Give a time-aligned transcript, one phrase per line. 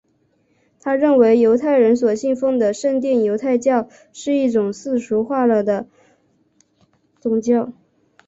[0.79, 5.85] 他们认为犹太人所信奉的圣殿犹太教是一种世俗化了的
[7.19, 7.71] 宗教。